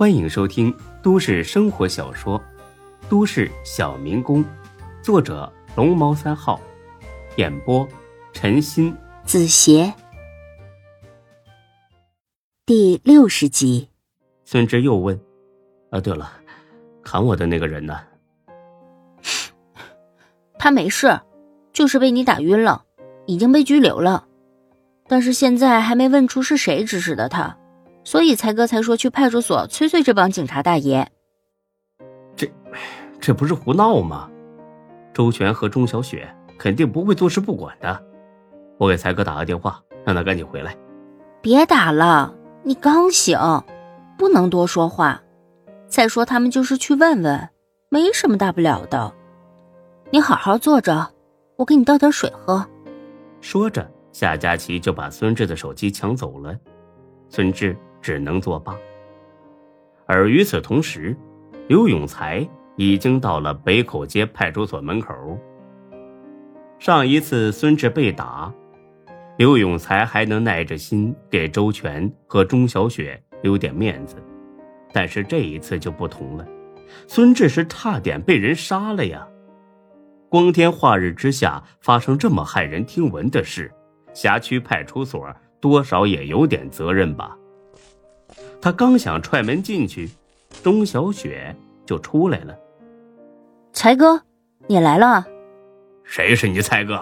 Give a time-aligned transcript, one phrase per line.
[0.00, 2.38] 欢迎收听都市生活小说
[3.10, 4.42] 《都市小民工》，
[5.02, 6.58] 作者龙猫三号，
[7.36, 7.86] 演播
[8.32, 9.92] 陈鑫、子邪，
[12.64, 13.90] 第六十集。
[14.46, 15.20] 孙志又问
[15.92, 16.32] ：“啊，对了，
[17.02, 18.00] 砍我的那个人呢？”
[20.58, 21.20] 他没事，
[21.74, 22.82] 就是被你打晕了，
[23.26, 24.26] 已经被拘留了。
[25.06, 27.54] 但是现在还没问出是谁指使的他。
[28.04, 31.10] 所以才哥才说去派出所催催这帮警察大爷。
[32.34, 32.50] 这，
[33.20, 34.30] 这不是胡闹吗？
[35.12, 38.02] 周全和钟小雪肯定不会坐视不管的。
[38.78, 40.74] 我给才哥打个电话，让他赶紧回来。
[41.42, 43.38] 别打了，你刚醒，
[44.16, 45.20] 不能多说话。
[45.88, 47.48] 再说他们就是去问问，
[47.88, 49.12] 没什么大不了的。
[50.10, 51.12] 你好好坐着，
[51.56, 52.66] 我给你倒点水喝。
[53.40, 56.56] 说着，夏佳琪就把孙志的手机抢走了。
[57.28, 57.76] 孙志。
[58.00, 58.76] 只能作罢。
[60.06, 61.16] 而与此同时，
[61.68, 62.46] 刘永才
[62.76, 65.14] 已经到了北口街派出所门口。
[66.78, 68.52] 上一次孙志被打，
[69.36, 74.16] 刘永才还能耐着心给周全和钟小雪留点面子，
[74.92, 76.46] 但是这一次就不同了。
[77.06, 79.26] 孙志是差点被人杀了呀！
[80.28, 83.70] 光天化日之下发生这么骇人听闻的事，
[84.12, 85.28] 辖区派出所
[85.60, 87.36] 多少也有点责任吧？
[88.60, 90.10] 他刚想踹门进去，
[90.62, 91.54] 钟小雪
[91.86, 92.54] 就出来了。
[93.72, 94.20] 才哥，
[94.66, 95.24] 你来了。
[96.04, 97.00] 谁是你才哥？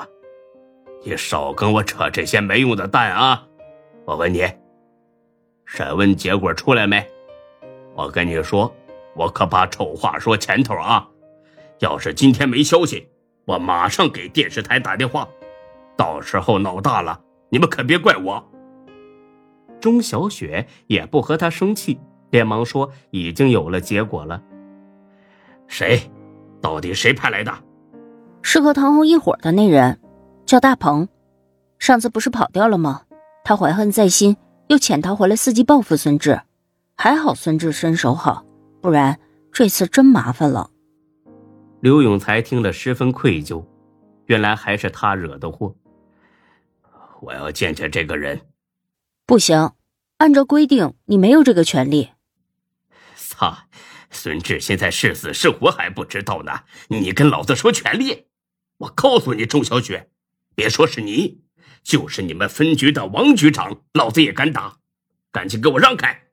[1.05, 3.45] 你少跟我扯这些没用的蛋啊！
[4.05, 4.47] 我问你，
[5.65, 7.05] 审问结果出来没？
[7.95, 8.73] 我跟你说，
[9.15, 11.09] 我可把丑话说前头啊！
[11.81, 13.09] 要是今天没消息，
[13.47, 15.27] 我马上给电视台打电话。
[15.97, 18.45] 到时候闹大了，你们可别怪我。
[19.81, 21.99] 钟小雪也不和他生气，
[22.31, 24.43] 连忙说：“已经有了结果了。
[25.67, 26.01] 谁？
[26.61, 27.53] 到底谁派来的？
[28.43, 30.01] 是和唐红一伙的那人，
[30.45, 31.09] 叫大鹏。
[31.79, 33.03] 上次不是跑掉了吗？
[33.45, 34.37] 他怀恨在心，
[34.69, 36.41] 又潜逃回来，伺机报复孙志。
[36.97, 38.45] 还好孙志身手好，
[38.81, 39.19] 不然
[39.53, 40.71] 这次真麻烦了。”
[41.81, 43.65] 刘永才听了十分愧疚，
[44.27, 45.73] 原来还是他惹的祸。
[47.21, 48.41] 我要见见这个人。
[49.29, 49.75] 不行，
[50.17, 52.13] 按照规定，你没有这个权利。
[53.15, 53.65] 操，
[54.11, 58.29] 孙志现在是死是活还不知道呢，你跟老子说权利？
[58.79, 60.09] 我告诉你，钟小雪，
[60.55, 61.43] 别说是你，
[61.83, 64.79] 就是你们分局的王局长，老子也敢打！
[65.31, 66.29] 赶紧给我让开！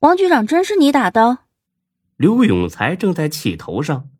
[0.00, 1.38] 王局长真是你打的？
[2.18, 4.10] 刘永才正在气头上，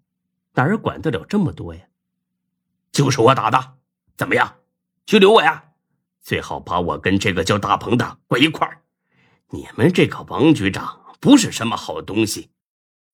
[0.55, 1.83] 哪儿管得了这么多呀？
[2.91, 3.75] 就是我打的，
[4.17, 4.61] 怎么样？
[5.05, 5.68] 拘留我呀？
[6.29, 8.83] 最好把我跟这个叫大鹏的关一块儿。
[9.49, 12.51] 你们这个王局长不是什么好东西，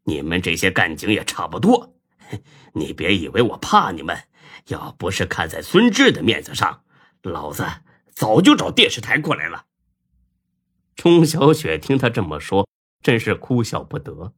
[0.03, 1.95] 你们这些干警也差不多。
[2.75, 4.19] 你别以为我怕你们，
[4.67, 6.83] 要不是看在孙志的面子上，
[7.23, 7.65] 老子
[8.13, 9.67] 早就找电视台过来了。
[10.97, 12.69] 钟小雪听他这么说，
[13.01, 14.33] 真是哭笑不得。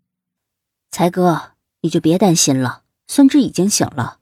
[0.90, 4.18] 才哥，你就别担心了，孙志已经醒了。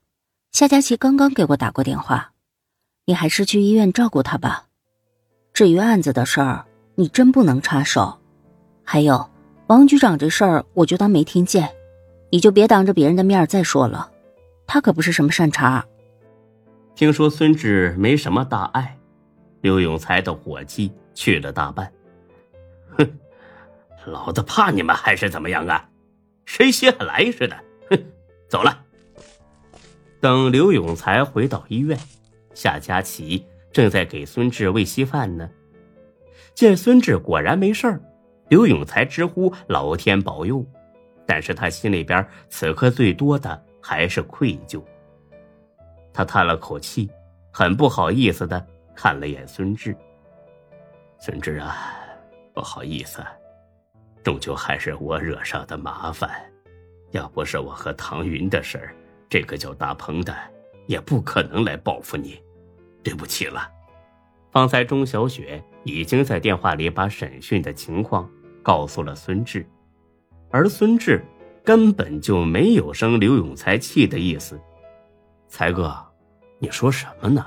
[0.53, 2.34] 夏佳琪刚刚给我打过电话。
[3.07, 4.67] 你还是去医院照顾他吧。
[5.53, 8.19] 至于案子的事儿，你真不能插手。
[8.83, 9.31] 还有，
[9.67, 11.69] 王局长这事儿，我就当没听见。
[12.31, 14.11] 你就别当着别人的面再说了，
[14.67, 15.85] 他可不是什么善茬。
[16.95, 18.99] 听说孙志没什么大碍，
[19.61, 21.93] 刘永才的火气去了大半。
[22.97, 23.09] 哼，
[24.07, 25.89] 老子怕你们还是怎么样啊？
[26.47, 27.57] 谁稀罕来似的？
[27.91, 28.05] 哼，
[28.49, 28.81] 走了。
[30.21, 31.99] 等刘永才回到医院。
[32.55, 35.51] 夏佳琪正在给孙志喂稀饭呢，
[36.55, 38.01] 见孙志果然没事儿，
[38.49, 40.65] 刘永才直呼老天保佑，
[41.27, 44.83] 但是他心里边此刻最多的还是愧疚。
[46.13, 47.11] 他叹了口气，
[47.51, 48.65] 很不好意思的
[48.95, 49.97] 看了眼孙志。
[51.19, 51.93] 孙志啊，
[52.53, 53.21] 不好意思，
[54.23, 56.31] 终究还是我惹上的麻烦，
[57.11, 58.95] 要不是我和唐云的事儿，
[59.29, 60.33] 这个叫大鹏的
[60.87, 62.41] 也不可能来报复你。
[63.05, 63.71] 对不起了，
[64.51, 68.29] 方才钟小雪已经在电话里把审讯的情况
[68.63, 69.65] 告诉了孙志，
[70.51, 71.23] 而孙志
[71.63, 74.59] 根本就没有生刘永才气的意思。
[75.49, 75.95] 才哥，
[76.59, 77.45] 你说什么呢？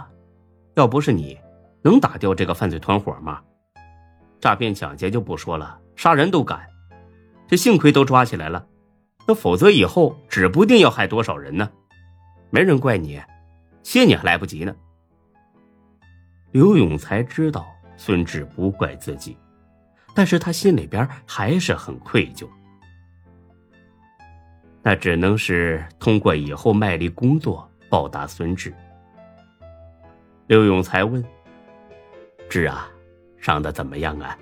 [0.76, 1.38] 要不是你，
[1.82, 3.42] 能打掉这个犯罪团伙吗？
[4.40, 6.68] 诈骗抢劫就不说了，杀人都敢，
[7.48, 8.68] 这幸亏都抓起来了，
[9.28, 11.68] 那否则以后指不定要害多少人呢。
[12.52, 13.20] 没人怪你，
[13.82, 14.76] 谢你还来不及呢。
[16.58, 17.68] 刘永才知道
[17.98, 19.38] 孙志不怪自己，
[20.16, 22.50] 但是他心里边还是很愧疚。
[24.82, 28.74] 那只能是通过以后卖力工作报答孙志。
[30.48, 31.24] 刘永才问
[32.50, 32.90] ：“志啊，
[33.38, 34.36] 伤的怎么样啊？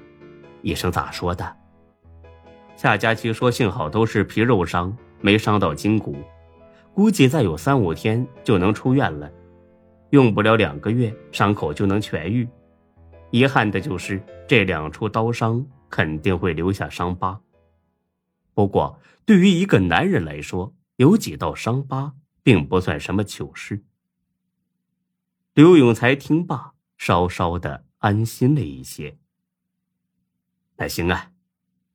[0.62, 1.54] 医生咋说的？”
[2.78, 6.16] 夏佳琪说：“幸好都是皮肉伤，没伤到筋骨，
[6.94, 9.30] 估计再有三五天就能出院了，
[10.16, 12.48] 用不了两个月，伤口就能痊愈。
[13.32, 17.42] 遗憾的就是这两处刀伤肯定会留下伤疤。
[18.54, 23.84] 不过，对于一个男人来说，有几道伤疤并不算什么糗事。”
[25.54, 29.18] 刘永才听罢，稍稍的安心了一些。
[30.78, 31.32] 那行啊，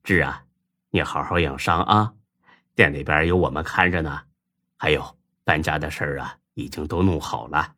[0.04, 0.44] 志啊，
[0.90, 2.12] 你好好养伤啊，
[2.74, 4.24] 店里边有我们看着呢。
[4.76, 7.76] 还有搬家的事儿啊，已经都弄好了，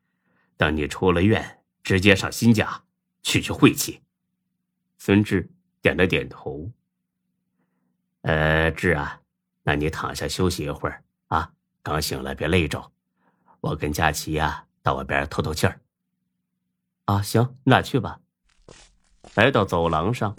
[0.62, 2.85] 等你出了院，直接上新家
[3.20, 4.00] 去去晦气。
[4.97, 5.50] 孙志
[5.81, 6.70] 点了点头。
[8.20, 9.23] 呃，志啊，
[9.64, 12.93] 那你躺下休息一会儿啊，刚醒来别累着。
[13.61, 14.69] 我跟佳琪呀。
[14.85, 15.81] 到外边透透气儿。
[17.06, 18.20] 啊，行，那去吧。
[19.35, 20.37] 来到走廊上，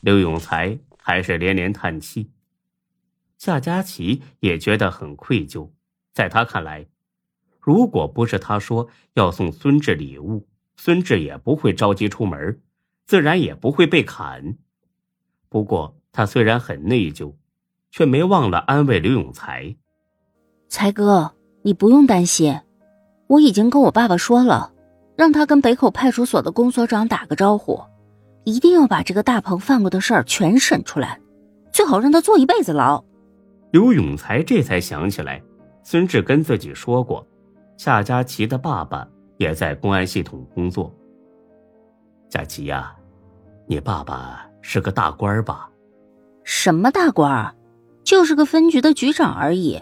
[0.00, 2.30] 刘永才还是连连叹气。
[3.36, 5.70] 夏佳琪也觉得很愧疚。
[6.14, 6.86] 在他看来，
[7.62, 12.60] 如果不是他说要送孙志礼物，孙志也不会着急出门，
[13.06, 14.56] 自然也不会被砍。
[15.48, 17.32] 不过他虽然很内疚，
[17.92, 19.76] 却没忘了安慰刘永才
[20.68, 21.30] ：“才哥，
[21.62, 22.58] 你不用担心。”
[23.28, 24.72] 我已经跟我爸爸说了，
[25.16, 27.80] 让他跟北口派出所的龚所长打个招呼，
[28.44, 31.20] 一定要把这个大鹏犯过的事儿全审出来，
[31.72, 33.02] 最好让他坐一辈子牢。
[33.70, 35.40] 刘永才这才想起来，
[35.84, 37.26] 孙志跟自己说过，
[37.76, 39.06] 夏佳琪的爸爸
[39.38, 40.94] 也在公安系统工作。
[42.28, 42.94] 佳琪呀，
[43.66, 45.68] 你爸爸是个大官吧？
[46.44, 47.54] 什么大官？
[48.04, 49.80] 就是个分局的局长而已。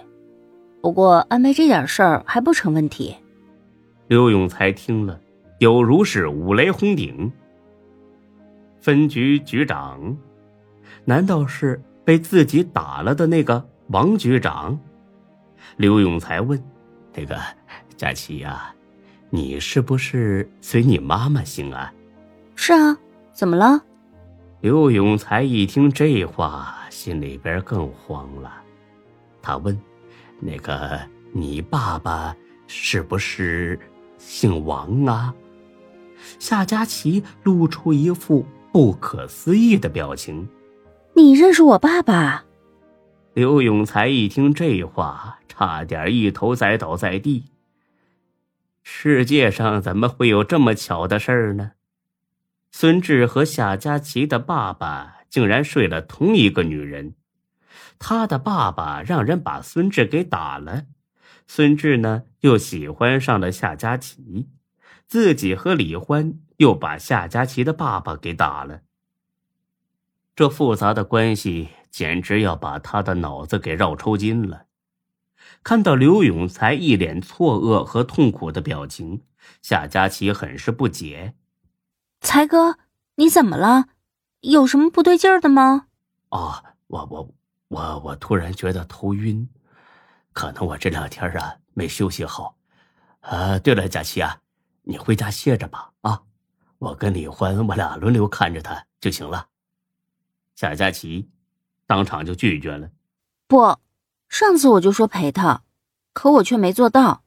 [0.82, 3.14] 不过安排这点事儿还不成问题。
[4.08, 5.20] 刘永才听了，
[5.58, 7.30] 有如是五雷轰顶。
[8.80, 10.16] 分局局长，
[11.04, 14.78] 难道是被自己打了的那个王局长？
[15.76, 16.62] 刘永才问
[17.14, 17.38] ：“那个
[18.00, 18.74] 佳琪呀，
[19.28, 21.92] 你是不是随你妈妈姓啊
[22.56, 22.96] ？”“是啊，
[23.34, 23.78] 怎么了？”
[24.62, 28.50] 刘永才一听这话，心里边更慌了。
[29.42, 29.78] 他问
[30.40, 30.98] ：“那个
[31.30, 32.34] 你爸爸
[32.66, 33.78] 是不是？”
[34.16, 35.34] 姓王啊！
[36.38, 40.48] 夏佳琪露出一副不可思议的表情。
[41.14, 42.46] 你认识我爸爸？
[43.34, 47.44] 刘永才一听这话，差点一头栽倒在地。
[48.82, 51.72] 世界上怎么会有这么巧的事儿呢？
[52.72, 57.14] 孙志和夏佳琪的爸爸竟然睡了同一个女人。
[57.98, 60.84] 他的爸爸让人把孙志给打了。
[61.46, 64.48] 孙志呢，又喜欢上了夏佳琪，
[65.06, 68.82] 自己和李欢又把夏佳琪的爸爸给打了。
[70.34, 74.66] 这复杂的关系简直要把他的脑子给绕抽筋了。
[75.62, 79.22] 看到刘永才一脸错愕和痛苦的表情，
[79.62, 81.34] 夏佳琪很是不解
[82.20, 82.78] ：“才哥，
[83.16, 83.86] 你怎么了？
[84.40, 85.86] 有什么不对劲儿的吗
[86.30, 87.34] ？”“哦，我我
[87.68, 89.48] 我我突然觉得头晕。”
[90.32, 92.56] 可能我这两天啊没休息好，
[93.20, 94.40] 啊，对了，佳琪啊，
[94.84, 96.22] 你回家歇着吧，啊，
[96.78, 99.48] 我跟李欢我俩轮流看着他就行了。
[100.54, 101.28] 夏佳琪
[101.86, 102.88] 当场就拒绝了，
[103.48, 103.76] 不，
[104.30, 105.64] 上次我就说陪他，
[106.14, 107.24] 可我却没做到，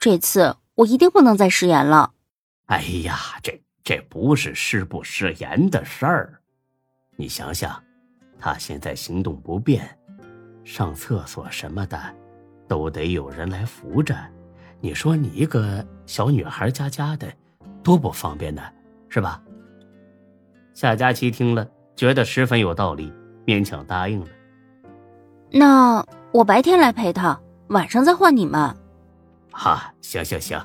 [0.00, 2.12] 这次我一定不能再食言了。
[2.66, 6.40] 哎呀，这这不是食不食言的事儿，
[7.16, 7.80] 你想想，
[8.40, 9.96] 他现在行动不便，
[10.64, 11.98] 上厕所什么的。
[12.66, 14.16] 都得有人来扶着，
[14.80, 17.32] 你说你一个小女孩家家的，
[17.82, 18.62] 多不方便呢，
[19.08, 19.40] 是吧？
[20.72, 21.64] 夏佳琪听了，
[21.94, 23.12] 觉得十分有道理，
[23.46, 24.26] 勉强答应了。
[25.50, 28.76] 那我白天来陪他，晚上再换你们。
[29.52, 30.60] 哈，行行行，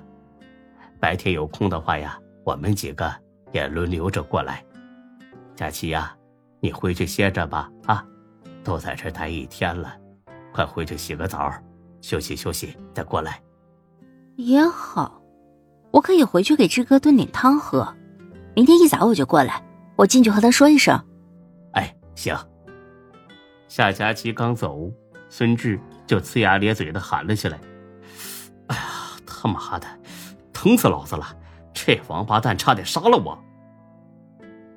[0.99, 3.07] 白天有空的话呀，我们几个
[3.51, 4.65] 也轮流着过来。
[5.55, 6.17] 佳琪呀，
[6.59, 8.03] 你回去歇着吧，啊，
[8.63, 9.95] 都在这待一天了，
[10.51, 11.53] 快回去洗个澡。
[12.01, 13.39] 休息休息，再过来。
[14.37, 15.21] 也好，
[15.91, 17.95] 我可以回去给志哥炖点汤喝。
[18.55, 19.63] 明天一早我就过来，
[19.95, 20.99] 我进去和他说一声。
[21.73, 22.35] 哎，行。
[23.67, 24.91] 夏佳琪刚走，
[25.29, 27.59] 孙志就呲牙咧嘴的喊了起来
[28.67, 28.83] ：“哎呀，
[29.25, 29.87] 他妈的，
[30.51, 31.25] 疼死老子了！
[31.73, 33.37] 这王八蛋差点杀了我！”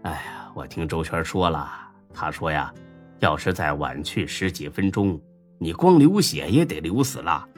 [0.04, 1.70] 哎呀，我听周全说了，
[2.12, 2.72] 他说呀，
[3.20, 5.18] 要是再晚去十几分钟，
[5.58, 7.48] 你光流血也得流死了。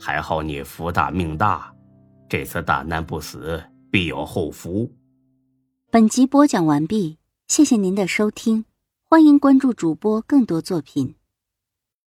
[0.00, 1.70] 还好你福大命大，
[2.28, 4.90] 这次大难不死，必有后福。
[5.90, 8.64] 本集播讲完毕，谢谢您的收听，
[9.10, 11.17] 欢迎关注主播更多作品。